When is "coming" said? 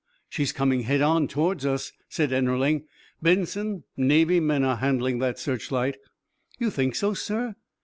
0.51-0.79